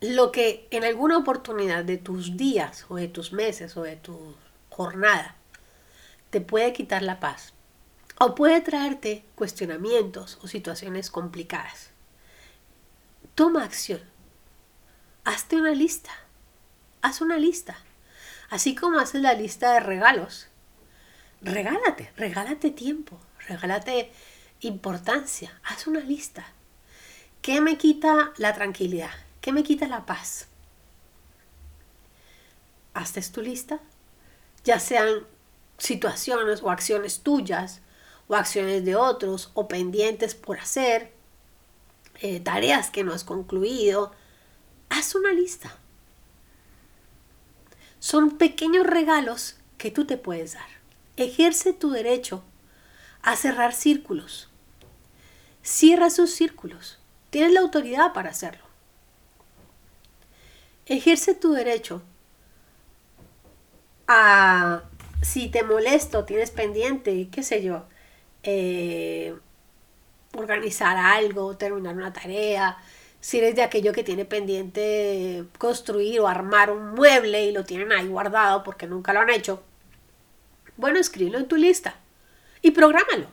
[0.00, 4.34] lo que en alguna oportunidad de tus días o de tus meses o de tu
[4.68, 5.36] jornada
[6.30, 7.52] te puede quitar la paz
[8.24, 11.90] o puede traerte cuestionamientos o situaciones complicadas.
[13.34, 14.00] Toma acción.
[15.24, 16.12] Hazte una lista.
[17.00, 17.76] Haz una lista.
[18.48, 20.46] Así como haces la lista de regalos.
[21.40, 24.12] Regálate, regálate tiempo, regálate
[24.60, 25.58] importancia.
[25.64, 26.46] Haz una lista.
[27.40, 29.10] ¿Qué me quita la tranquilidad?
[29.40, 30.46] ¿Qué me quita la paz?
[32.94, 33.80] Hazte tu lista,
[34.62, 35.26] ya sean
[35.78, 37.82] situaciones o acciones tuyas
[38.28, 41.12] o acciones de otros o pendientes por hacer,
[42.20, 44.12] eh, tareas que no has concluido,
[44.88, 45.76] haz una lista.
[47.98, 50.68] Son pequeños regalos que tú te puedes dar.
[51.16, 52.42] Ejerce tu derecho
[53.22, 54.48] a cerrar círculos.
[55.62, 56.98] Cierra sus círculos.
[57.30, 58.64] Tienes la autoridad para hacerlo.
[60.86, 62.02] Ejerce tu derecho
[64.08, 64.82] a
[65.22, 67.86] si te molesto, tienes pendiente, qué sé yo,
[68.42, 69.34] eh,
[70.34, 72.78] organizar algo, terminar una tarea,
[73.20, 77.92] si eres de aquello que tiene pendiente construir o armar un mueble y lo tienen
[77.92, 79.62] ahí guardado porque nunca lo han hecho,
[80.76, 81.94] bueno, escríbelo en tu lista
[82.62, 83.28] y prográmalo.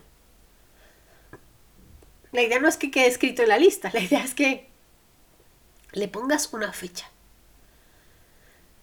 [2.31, 4.69] La idea no es que quede escrito en la lista, la idea es que
[5.93, 7.09] le pongas una fecha.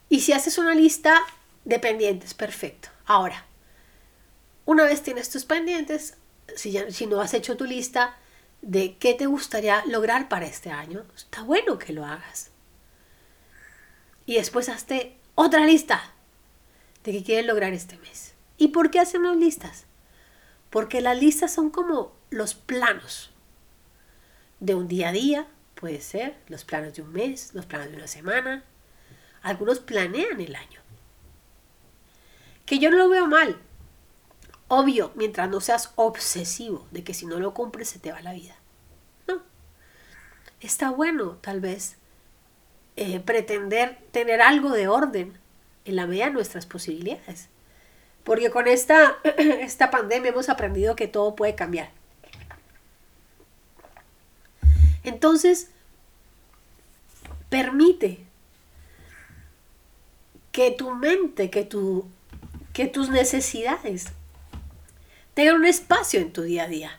[0.09, 1.21] Y si haces una lista
[1.65, 2.89] de pendientes, perfecto.
[3.05, 3.46] Ahora,
[4.67, 6.19] una vez tienes tus pendientes,
[6.55, 8.17] si, ya, si no has hecho tu lista,
[8.61, 12.51] de qué te gustaría lograr para este año, está bueno que lo hagas.
[14.27, 16.13] Y después hazte otra lista
[17.05, 18.35] de qué quieres lograr este mes.
[18.59, 19.85] ¿Y por qué hacemos listas?
[20.71, 23.31] Porque las listas son como los planos
[24.59, 27.97] de un día a día, puede ser, los planos de un mes, los planos de
[27.97, 28.65] una semana.
[29.43, 30.81] Algunos planean el año.
[32.65, 33.61] Que yo no lo veo mal.
[34.69, 38.33] Obvio, mientras no seas obsesivo de que si no lo cumples se te va la
[38.33, 38.57] vida.
[39.29, 39.43] No.
[40.61, 41.97] Está bueno, tal vez,
[42.97, 45.39] eh, pretender tener algo de orden
[45.85, 47.49] en la medida de nuestras posibilidades.
[48.25, 51.91] Porque con esta, esta pandemia hemos aprendido que todo puede cambiar.
[55.05, 55.71] Entonces,
[57.49, 58.25] permite
[60.51, 62.09] que tu mente, que, tu,
[62.73, 64.07] que tus necesidades
[65.37, 66.99] tengan un espacio en tu día a día.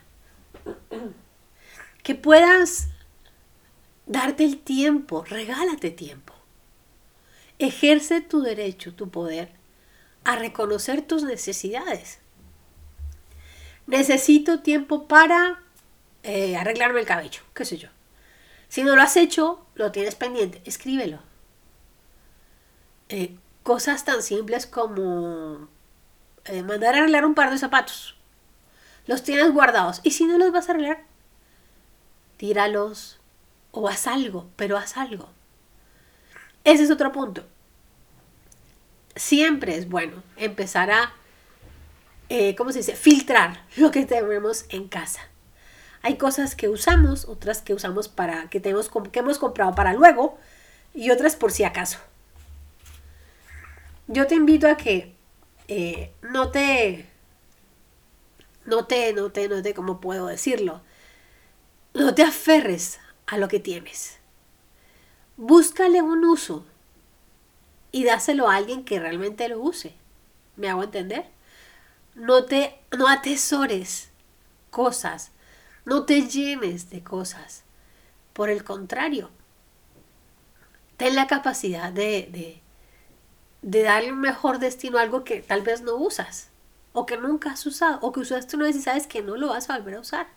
[2.04, 2.86] Que puedas
[4.06, 6.34] darte el tiempo, regálate tiempo.
[7.58, 9.50] Ejerce tu derecho, tu poder
[10.22, 12.20] a reconocer tus necesidades.
[13.88, 15.60] Necesito tiempo para
[16.22, 17.88] eh, arreglarme el cabello, qué sé yo.
[18.68, 21.18] Si no lo has hecho, lo tienes pendiente, escríbelo.
[23.08, 25.68] Eh, cosas tan simples como
[26.44, 28.17] eh, mandar a arreglar un par de zapatos.
[29.08, 30.00] Los tienes guardados.
[30.04, 31.02] Y si no los vas a arreglar,
[32.36, 33.18] tíralos
[33.72, 35.30] o haz algo, pero haz algo.
[36.62, 37.44] Ese es otro punto.
[39.16, 41.14] Siempre es bueno empezar a,
[42.28, 45.22] eh, ¿cómo se dice?, filtrar lo que tenemos en casa.
[46.02, 50.38] Hay cosas que usamos, otras que usamos para, que, tenemos, que hemos comprado para luego
[50.94, 51.98] y otras por si acaso.
[54.06, 55.14] Yo te invito a que
[55.66, 57.08] eh, no te,
[58.68, 60.80] no te, no te, no te, ¿cómo puedo decirlo?
[61.94, 64.18] No te aferres a lo que tienes.
[65.36, 66.64] Búscale un uso
[67.90, 69.94] y dáselo a alguien que realmente lo use.
[70.56, 71.26] ¿Me hago entender?
[72.14, 74.10] No te, no atesores
[74.70, 75.32] cosas
[75.88, 77.64] no te llenes de cosas.
[78.34, 79.30] Por el contrario,
[80.98, 82.60] ten la capacidad de, de,
[83.62, 86.50] de darle un mejor destino a algo que tal vez no usas,
[86.92, 89.48] o que nunca has usado, o que usaste una vez y sabes que no lo
[89.48, 90.28] vas a volver a usar.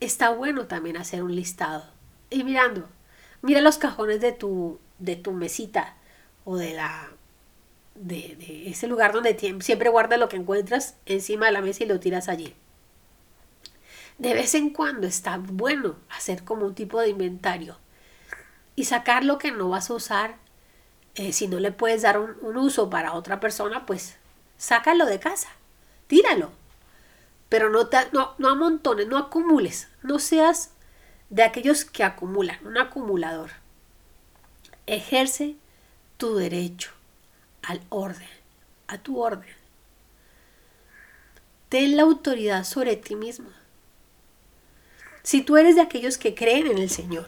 [0.00, 1.84] Está bueno también hacer un listado.
[2.30, 2.88] Y mirando,
[3.42, 5.96] mira los cajones de tu, de tu mesita
[6.44, 7.10] o de la
[7.94, 11.86] de, de ese lugar donde siempre guardas lo que encuentras encima de la mesa y
[11.86, 12.54] lo tiras allí
[14.20, 17.78] de vez en cuando está bueno hacer como un tipo de inventario
[18.76, 20.36] y sacar lo que no vas a usar.
[21.14, 24.18] Eh, si no le puedes dar un, uso para otra persona, pues
[24.60, 25.48] sácalo de casa,
[26.06, 26.52] tíralo.
[27.48, 30.70] Pero no, te, no, no amontones, no acumules, no seas
[31.30, 33.50] de aquellos que acumulan, un acumulador.
[34.86, 35.56] Ejerce
[36.18, 36.92] tu derecho
[37.62, 38.28] al orden,
[38.86, 39.56] a tu orden.
[41.70, 43.48] Ten la autoridad sobre ti mismo.
[45.22, 47.26] Si tú eres de aquellos que creen en el Señor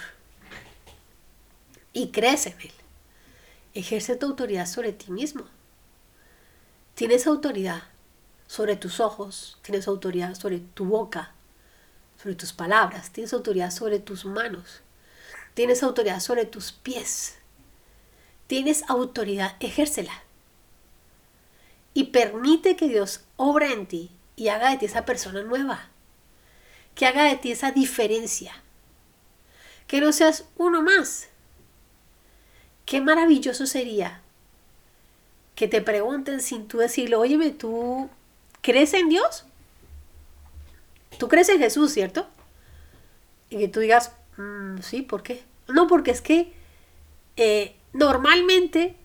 [1.92, 2.73] y crees en Él,
[3.75, 5.47] ejerce tu autoridad sobre ti mismo.
[7.03, 7.83] Tienes autoridad
[8.47, 11.33] sobre tus ojos, tienes autoridad sobre tu boca,
[12.17, 14.83] sobre tus palabras, tienes autoridad sobre tus manos,
[15.55, 17.38] tienes autoridad sobre tus pies.
[18.47, 20.23] Tienes autoridad, ejércela.
[21.93, 25.88] Y permite que Dios obra en ti y haga de ti esa persona nueva
[26.95, 28.62] que haga de ti esa diferencia.
[29.88, 31.31] Que no seas uno más.
[32.87, 34.22] Qué maravilloso sería
[35.55, 38.09] que te pregunten sin tú decirlo, óyeme, ¿tú
[38.62, 39.45] crees en Dios?
[41.19, 42.27] Tú crees en Jesús, ¿cierto?
[43.51, 45.45] Y que tú digas, mm, sí, ¿por qué?
[45.69, 46.53] No, porque es que
[47.37, 48.97] eh, normalmente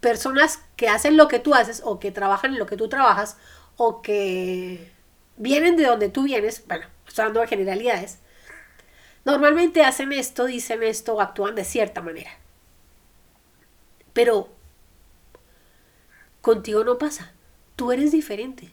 [0.00, 3.36] personas que hacen lo que tú haces o que trabajan en lo que tú trabajas
[3.76, 4.92] o que
[5.36, 8.18] vienen de donde tú vienes, bueno, estoy hablando de generalidades,
[9.24, 12.30] normalmente hacen esto, dicen esto, actúan de cierta manera.
[14.12, 14.48] Pero
[16.44, 17.32] contigo no pasa.
[17.74, 18.70] Tú eres diferente.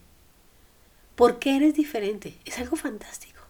[1.16, 2.38] ¿Por qué eres diferente?
[2.44, 3.40] Es algo fantástico.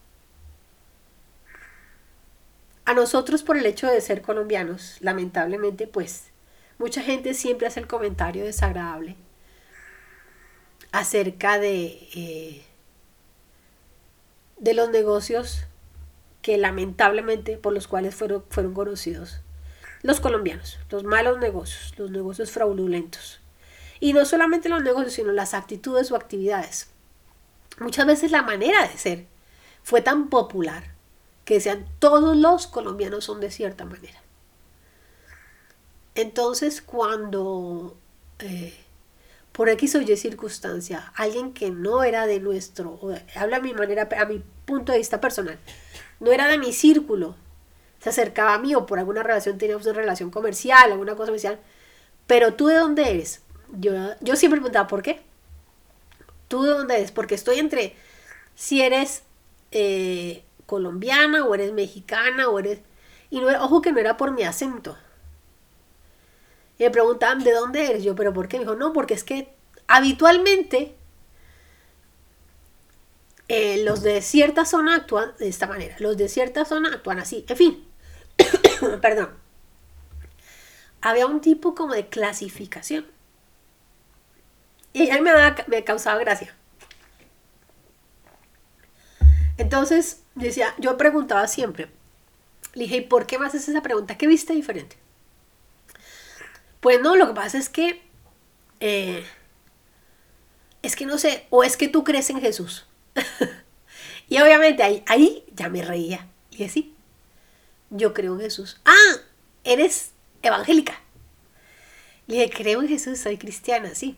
[2.85, 6.31] A nosotros por el hecho de ser colombianos, lamentablemente, pues
[6.79, 9.17] mucha gente siempre hace el comentario desagradable
[10.93, 12.63] acerca de eh,
[14.59, 15.65] de los negocios
[16.43, 19.41] que lamentablemente por los cuales fueron, fueron conocidos
[20.03, 23.42] los colombianos, los malos negocios, los negocios fraudulentos.
[24.03, 26.89] Y no solamente los negocios, sino las actitudes o actividades.
[27.79, 29.27] muchas veces la manera de ser
[29.85, 30.83] fue tan popular
[31.45, 34.21] que decían todos los colombianos son de cierta manera.
[36.17, 37.97] Entonces cuando
[38.41, 38.75] eh,
[39.53, 42.99] por X o Y circunstancia alguien que no era de nuestro,
[43.37, 45.61] habla a mi manera, a mi punto de vista personal,
[46.19, 47.37] no era de mi círculo,
[48.01, 51.61] se acercaba a mí o por alguna relación teníamos una relación comercial, alguna cosa comercial,
[52.27, 53.42] pero tú de dónde eres?
[53.73, 55.21] Yo, yo siempre preguntaba, ¿por qué?
[56.49, 57.13] ¿Tú de dónde eres?
[57.13, 57.97] Porque estoy entre
[58.55, 59.23] si eres
[59.71, 62.81] eh, colombiana o eres mexicana o eres...
[63.31, 64.97] Y no, ojo que no era por mi acento.
[66.79, 68.05] Y me preguntaban, ¿de dónde eres?
[68.05, 68.59] Yo, ¿pero por qué?
[68.59, 69.55] Me dijo, no, porque es que
[69.87, 70.95] habitualmente
[73.49, 75.97] eh, los de cierta zona actúan de esta manera.
[75.99, 77.45] Los de cierta zona actúan así.
[77.49, 77.89] En fin,
[79.01, 79.31] perdón.
[81.01, 83.07] Había un tipo como de clasificación.
[84.93, 85.33] Y a me,
[85.67, 86.55] me causaba gracia.
[89.59, 91.89] Entonces, decía, yo preguntaba siempre,
[92.75, 94.17] le dije, ¿y por qué me haces esa pregunta?
[94.17, 94.97] ¿Qué viste diferente?
[96.81, 98.03] Pues no, lo que pasa es que,
[98.81, 99.25] eh,
[100.83, 102.87] es que no sé, o es que tú crees en Jesús.
[104.29, 106.27] y obviamente ahí, ahí ya me reía.
[106.51, 106.95] Y dije, sí,
[107.91, 108.81] yo creo en Jesús.
[108.85, 109.17] Ah,
[109.65, 110.99] eres evangélica.
[112.27, 114.17] Le dije, creo en Jesús, soy cristiana, sí.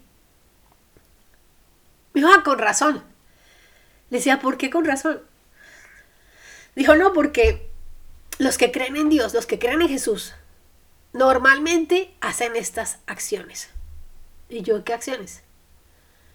[2.14, 3.04] Me dijo, ah, con razón.
[4.08, 5.20] Le decía, ¿por qué con razón?
[6.74, 7.68] Dijo, no, porque
[8.38, 10.34] los que creen en Dios, los que creen en Jesús,
[11.12, 13.68] normalmente hacen estas acciones.
[14.48, 15.42] ¿Y yo qué acciones?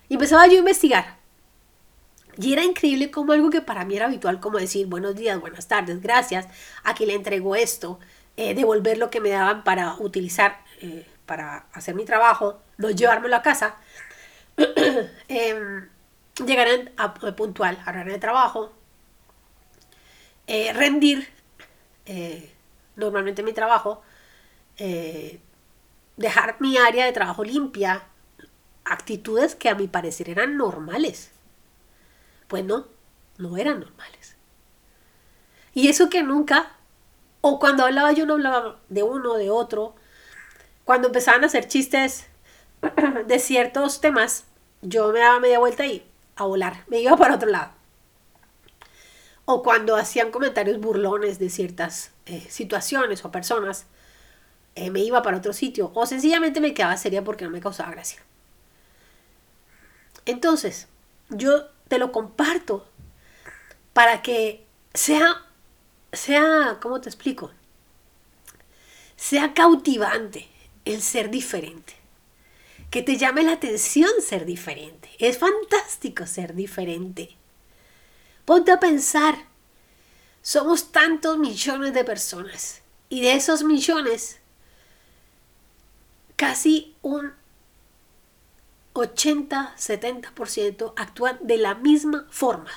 [0.08, 1.18] Y empezaba yo a investigar.
[2.38, 5.68] Y era increíble como algo que para mí era habitual, como decir buenos días, buenas
[5.68, 6.48] tardes, gracias,
[6.84, 8.00] aquí le entrego esto,
[8.38, 13.36] eh, devolver lo que me daban para utilizar, eh, para hacer mi trabajo, no llevármelo
[13.36, 13.76] a casa,
[15.28, 15.88] eh,
[16.46, 16.68] llegar
[16.98, 18.72] a, puntual a hora de trabajo,
[20.48, 21.28] eh, rendir
[22.06, 22.52] eh,
[22.96, 24.02] normalmente mi trabajo,
[24.78, 25.40] eh,
[26.18, 28.04] dejar mi área de trabajo limpia,
[28.84, 31.32] actitudes que a mi parecer eran normales.
[32.48, 32.88] Pues no,
[33.38, 34.36] no eran normales.
[35.74, 36.72] Y eso que nunca,
[37.42, 39.96] o cuando hablaba yo no hablaba de uno, de otro,
[40.84, 42.28] cuando empezaban a hacer chistes
[43.28, 44.46] de ciertos temas,
[44.82, 47.80] yo me daba media vuelta y a volar, me iba para otro lado
[49.52, 53.88] o cuando hacían comentarios burlones de ciertas eh, situaciones o personas,
[54.76, 57.90] eh, me iba para otro sitio o sencillamente me quedaba seria porque no me causaba
[57.90, 58.22] gracia.
[60.28, 60.88] Entonces,
[61.30, 62.86] yo te lo comparto
[63.94, 65.42] para que sea,
[66.14, 67.50] sea, ¿cómo te explico?
[69.16, 70.48] Sea cautivante
[70.86, 71.96] el ser diferente.
[72.90, 75.10] Que te llame la atención ser diferente.
[75.20, 77.38] Es fantástico ser diferente.
[78.46, 79.38] Ponte a pensar,
[80.42, 84.40] somos tantos millones de personas y de esos millones,
[86.36, 87.34] casi un
[88.94, 92.72] 80-70% actúan de la misma forma.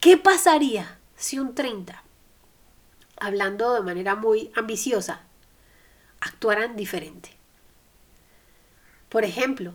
[0.00, 2.02] ¿Qué pasaría si un 30,
[3.18, 5.22] hablando de manera muy ambiciosa,
[6.20, 7.31] actuaran diferente?
[9.12, 9.74] Por ejemplo,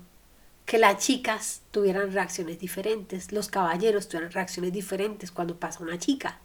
[0.66, 6.40] que las chicas tuvieran reacciones diferentes, los caballeros tuvieran reacciones diferentes cuando pasa una chica.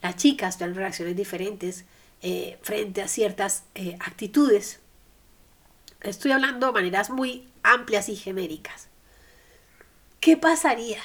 [0.00, 1.84] Las chicas tuvieran reacciones diferentes
[2.22, 4.80] eh, frente a ciertas eh, actitudes.
[6.00, 8.88] Estoy hablando de maneras muy amplias y genéricas.
[10.20, 11.02] ¿Qué pasaría?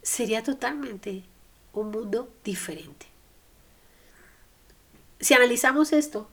[0.00, 1.24] Sería totalmente
[1.74, 3.04] un mundo diferente.
[5.20, 6.30] Si analizamos esto,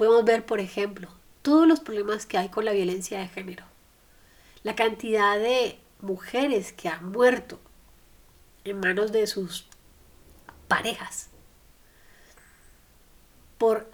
[0.00, 1.10] podemos ver, por ejemplo,
[1.42, 3.66] todos los problemas que hay con la violencia de género,
[4.62, 7.60] la cantidad de mujeres que han muerto
[8.64, 9.66] en manos de sus
[10.68, 11.28] parejas
[13.58, 13.90] por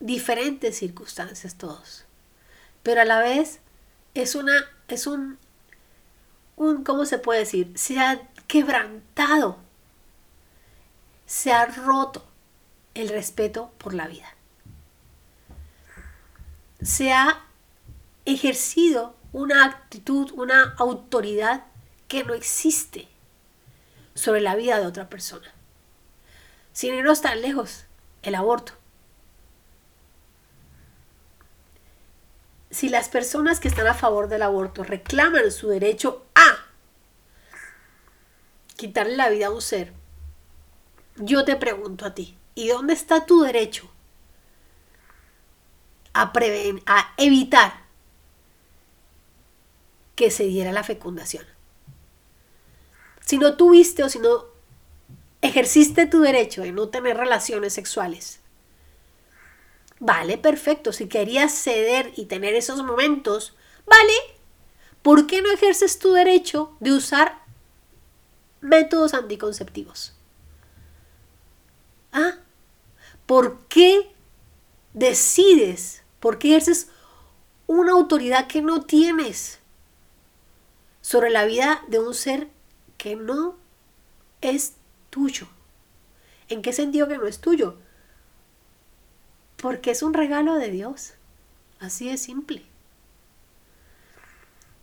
[0.00, 2.04] diferentes circunstancias todos.
[2.82, 3.60] Pero a la vez
[4.14, 4.56] es una
[4.88, 5.38] es un
[6.56, 7.70] un ¿cómo se puede decir?
[7.76, 9.58] Se ha quebrantado.
[11.26, 12.26] Se ha roto
[12.94, 14.35] el respeto por la vida
[16.82, 17.44] se ha
[18.24, 21.64] ejercido una actitud, una autoridad
[22.08, 23.08] que no existe
[24.14, 25.52] sobre la vida de otra persona.
[26.72, 27.84] Sin irnos tan lejos,
[28.22, 28.72] el aborto.
[32.70, 36.66] Si las personas que están a favor del aborto reclaman su derecho a
[38.76, 39.92] quitarle la vida a un ser,
[41.16, 43.90] yo te pregunto a ti, ¿y dónde está tu derecho
[46.22, 46.32] a,
[46.86, 47.86] a evitar
[50.14, 51.44] que se diera la fecundación.
[53.24, 54.46] Si no tuviste o si no
[55.42, 58.40] ejerciste tu derecho de no tener relaciones sexuales,
[60.00, 60.92] vale, perfecto.
[60.92, 63.54] Si querías ceder y tener esos momentos,
[63.84, 64.12] vale.
[65.02, 67.42] ¿Por qué no ejerces tu derecho de usar
[68.60, 70.14] métodos anticonceptivos?
[72.12, 72.38] ¿Ah?
[73.26, 74.12] ¿Por qué
[74.94, 76.02] decides?
[76.20, 76.88] ¿Por qué ejerces
[77.66, 79.58] una autoridad que no tienes
[81.00, 82.48] sobre la vida de un ser
[82.98, 83.56] que no
[84.40, 84.74] es
[85.10, 85.48] tuyo?
[86.48, 87.76] ¿En qué sentido que no es tuyo?
[89.56, 91.14] Porque es un regalo de Dios.
[91.80, 92.64] Así de simple.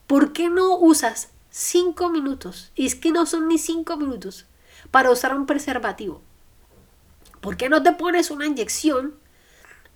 [0.08, 2.72] ¿Por qué no usas cinco minutos?
[2.76, 4.46] Y es que no son ni cinco minutos
[4.92, 6.22] para usar un preservativo.
[7.42, 9.16] ¿Por qué no te pones una inyección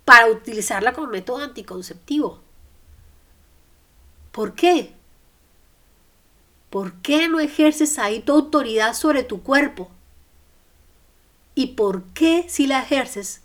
[0.08, 2.40] para utilizarla como método anticonceptivo?
[4.32, 4.94] ¿Por qué?
[6.70, 9.90] ¿Por qué no ejerces ahí tu autoridad sobre tu cuerpo?
[11.54, 13.42] ¿Y por qué si la ejerces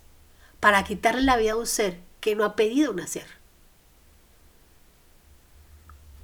[0.58, 3.26] para quitarle la vida a un ser que no ha pedido nacer?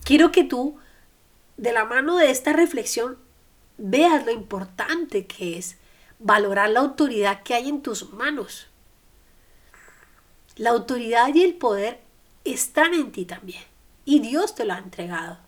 [0.05, 0.79] Quiero que tú,
[1.59, 3.19] de la mano de esta reflexión,
[3.77, 5.77] veas lo importante que es
[6.19, 8.70] valorar la autoridad que hay en tus manos.
[10.61, 12.01] La autoridad y el poder
[12.45, 13.65] están en ti también
[14.05, 15.39] y Dios te lo ha entregado.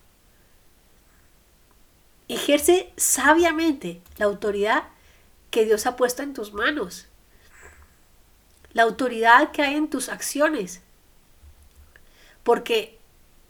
[2.28, 4.84] Ejerce sabiamente la autoridad
[5.50, 7.08] que Dios ha puesto en tus manos.
[8.72, 10.80] La autoridad que hay en tus acciones.
[12.42, 12.98] Porque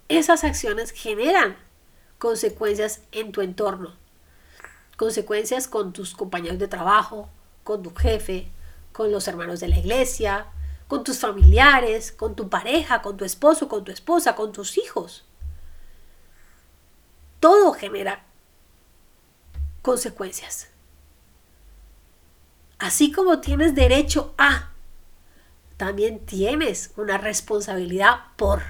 [0.08, 1.56] esas acciones generan
[2.18, 4.02] consecuencias en tu entorno
[5.02, 7.28] consecuencias con tus compañeros de trabajo,
[7.64, 8.46] con tu jefe,
[8.92, 10.46] con los hermanos de la iglesia,
[10.92, 15.24] con tus familiares, con tu pareja, con tu esposo, con tu esposa, con tus hijos.
[17.40, 18.22] Todo genera
[19.80, 20.68] consecuencias.
[22.78, 24.72] Así como tienes derecho a,
[25.78, 28.60] también tienes una responsabilidad por.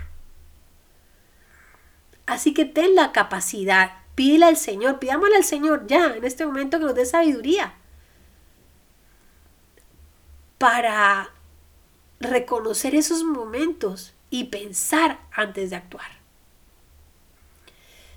[2.27, 6.79] Así que ten la capacidad Pídele al Señor, pidámosle al Señor ya, en este momento
[6.79, 7.75] que nos dé sabiduría.
[10.59, 11.32] Para
[12.23, 16.23] reconocer esos momentos y pensar antes de actuar.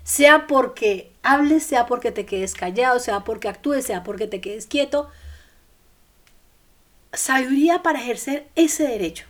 [0.02, 4.66] Sea porque hables, sea porque te quedes callado, sea porque actúes, sea porque te quedes
[4.66, 5.10] quieto.
[7.12, 9.26] Sabiduría para ejercer ese derecho.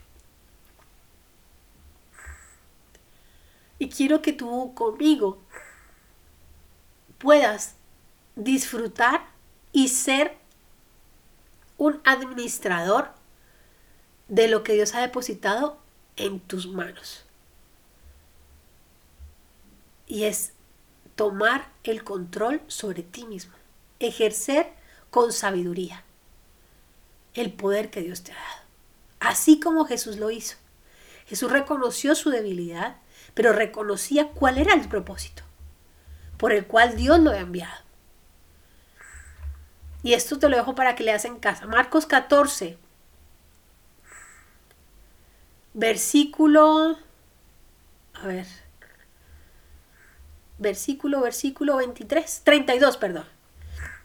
[3.79, 5.39] Y quiero que tú conmigo
[7.18, 7.74] puedas
[8.35, 9.27] disfrutar
[9.72, 10.37] y ser
[11.79, 13.15] un administrador
[14.29, 15.79] de lo que Dios ha depositado
[16.16, 17.24] en tus manos.
[20.07, 20.53] Y es
[21.14, 23.55] tomar el control sobre ti mismo,
[23.99, 24.72] ejercer
[25.11, 26.05] con sabiduría
[27.35, 28.62] el poder que Dios te ha dado.
[29.20, 30.57] Así como Jesús lo hizo.
[31.27, 32.97] Jesús reconoció su debilidad,
[33.35, 35.43] pero reconocía cuál era el propósito
[36.37, 37.85] por el cual Dios lo ha enviado.
[40.03, 41.66] Y esto te lo dejo para que leas en casa.
[41.66, 42.79] Marcos 14,
[45.77, 46.97] versículo,
[48.14, 48.47] a ver,
[50.59, 53.27] versículo, versículo 23, 32, perdón.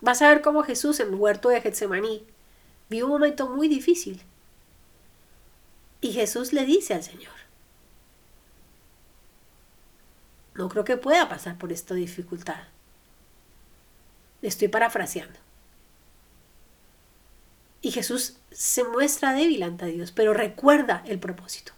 [0.01, 2.27] Vas a ver cómo Jesús en el huerto de Getsemaní
[2.89, 4.21] vivió un momento muy difícil.
[6.01, 7.31] Y Jesús le dice al Señor,
[10.53, 12.63] No creo que pueda pasar por esta dificultad.
[14.41, 15.39] Estoy parafraseando.
[17.81, 21.73] Y Jesús se muestra débil ante Dios, pero recuerda el propósito.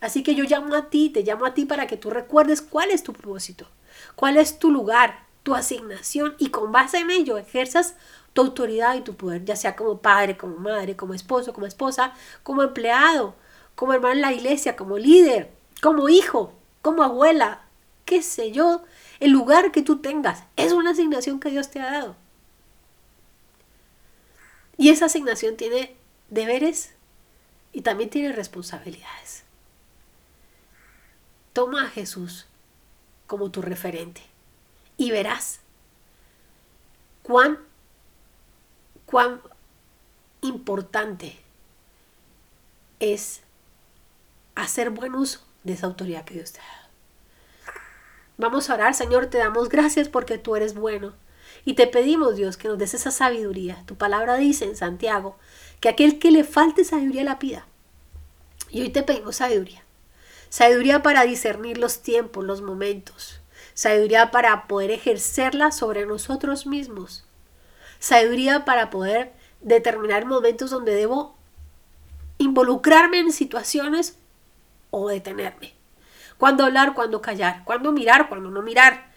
[0.00, 2.90] Así que yo llamo a ti, te llamo a ti para que tú recuerdes cuál
[2.90, 3.68] es tu propósito,
[4.16, 7.94] cuál es tu lugar, tu asignación y con base en ello ejerzas
[8.32, 12.14] tu autoridad y tu poder, ya sea como padre, como madre, como esposo, como esposa,
[12.42, 13.34] como empleado,
[13.74, 17.62] como hermano en la iglesia, como líder, como hijo, como abuela,
[18.04, 18.82] qué sé yo,
[19.20, 20.44] el lugar que tú tengas.
[20.56, 22.16] Es una asignación que Dios te ha dado.
[24.76, 25.94] Y esa asignación tiene
[26.30, 26.92] deberes
[27.72, 29.44] y también tiene responsabilidades.
[31.52, 32.46] Toma a Jesús
[33.26, 34.22] como tu referente
[34.96, 35.60] y verás
[37.22, 37.58] cuán,
[39.06, 39.40] cuán
[40.40, 41.38] importante
[43.00, 43.40] es
[44.54, 46.88] hacer buen uso de esa autoridad que Dios te ha dado.
[48.38, 51.12] Vamos a orar, Señor, te damos gracias porque tú eres bueno.
[51.64, 53.82] Y te pedimos, Dios, que nos des esa sabiduría.
[53.86, 55.36] Tu palabra dice en Santiago
[55.80, 57.66] que aquel que le falte sabiduría la pida.
[58.70, 59.84] Y hoy te pedimos sabiduría.
[60.48, 63.40] Sabiduría para discernir los tiempos, los momentos.
[63.74, 67.24] sabiduría para poder ejercerla sobre nosotros mismos,
[67.98, 71.36] sabiduría para poder determinar momentos donde debo
[72.38, 74.18] involucrarme en situaciones
[74.90, 75.74] o detenerme.
[76.38, 79.11] Cuándo hablar, cuándo callar, cuándo mirar, cuándo no mirar,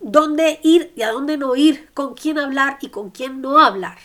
[0.00, 3.98] dónde ir y a dónde no ir, con quién hablar y con quién no hablar,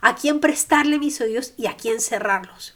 [0.00, 2.74] a quién prestarle mis oídos y a quién cerrarlos.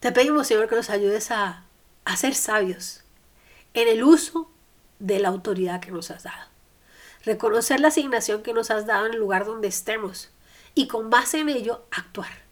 [0.00, 1.64] Te pedimos, Señor, que nos ayudes a,
[2.04, 3.02] a ser sabios
[3.74, 4.50] en el uso
[4.98, 6.48] de la autoridad que nos has dado.
[7.24, 10.30] Reconocer la asignación que nos has dado en el lugar donde estemos
[10.74, 12.44] y con base en ello actuar.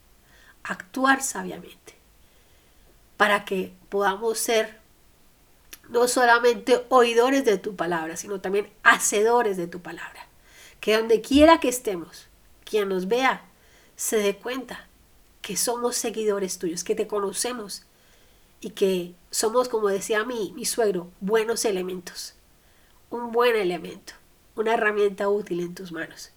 [0.65, 1.95] Actuar sabiamente.
[3.17, 4.81] Para que podamos ser
[5.89, 10.29] no solamente oidores de tu palabra, sino también hacedores de tu palabra.
[10.81, 12.29] Que donde quiera que estemos,
[12.65, 13.45] quien nos vea,
[13.97, 14.89] se dé cuenta
[15.43, 17.85] que somos seguidores tuyos, que te conocemos
[18.61, 22.35] y que somos, como decía mi, mi suegro, buenos elementos.
[23.11, 24.15] Un buen elemento,
[24.57, 26.31] una herramienta útil en tus manos.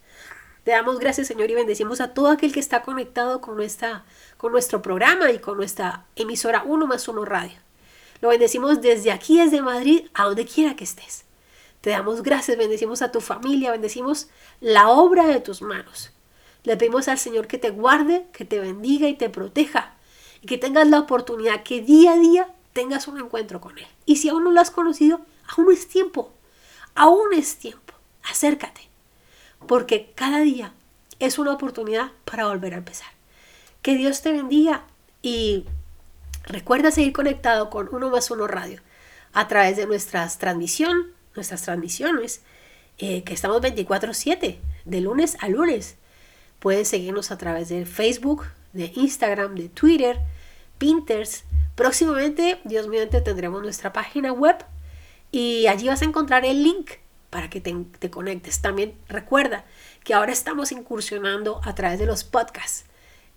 [0.64, 4.04] Te damos gracias, Señor, y bendecimos a todo aquel que está conectado con, nuestra,
[4.36, 7.66] con nuestro programa y con nuestra emisora 1 más 1 Radio.
[8.22, 11.26] Lo bendecimos desde aquí, desde Madrid, a donde quiera que estés.
[11.82, 14.28] Te damos gracias, bendecimos a tu familia, bendecimos
[14.59, 16.11] la obra de tus manos.
[16.63, 19.95] Le pedimos al Señor que te guarde, que te bendiga y te proteja.
[20.41, 23.88] Y que tengas la oportunidad que día a día tengas un encuentro con Él.
[24.05, 26.34] Y si aún no lo has conocido, aún es tiempo.
[26.93, 27.93] Aún es tiempo.
[28.30, 28.82] Acércate.
[29.65, 30.74] Porque cada día
[31.20, 33.07] es una oportunidad para volver a empezar.
[33.82, 34.84] Que Dios te bendiga
[35.22, 35.65] y
[36.48, 38.80] Recuerda seguir conectado con Uno más Uno Radio
[39.34, 42.41] a través de nuestras transmisión, nuestras transmisiones,
[43.00, 45.98] eh, que estamos 24/7, de lunes a lunes.
[46.60, 50.22] Puedes seguirnos a través de Facebook, de Instagram, de Twitter,
[50.78, 51.43] Pinterest.
[51.76, 54.56] Próximamente, Dios mediante, tendremos nuestra página web
[55.32, 56.91] y allí vas a encontrar el link
[57.30, 58.62] para que te, te conectes.
[58.62, 59.66] También recuerda
[60.06, 62.86] que ahora estamos incursionando a través de los podcasts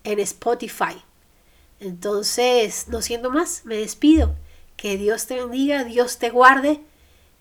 [0.04, 1.02] en Spotify.
[1.80, 4.36] Entonces, no siendo más, me despido.
[4.76, 6.80] Que Dios te bendiga, Dios te guarde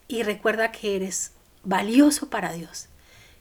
[0.08, 1.34] y recuerda que eres
[1.64, 2.90] valioso para Dios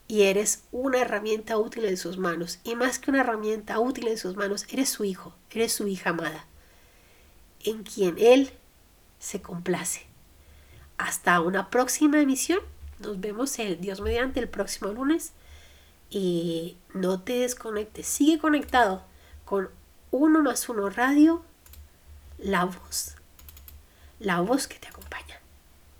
[0.08, 2.58] y eres una herramienta útil en sus manos.
[2.64, 6.10] Y más que una herramienta útil en sus manos, eres su hijo, eres su hija
[6.10, 6.46] amada,
[7.62, 8.50] en quien Él
[9.18, 10.06] se complace.
[10.96, 12.60] Hasta una próxima emisión.
[12.98, 15.32] Nos vemos el Dios mediante el próximo lunes.
[16.10, 19.04] Y no te desconectes, sigue conectado
[19.44, 19.68] con
[20.10, 21.42] uno más uno radio,
[22.38, 23.14] la voz,
[24.18, 25.37] la voz que te acompaña.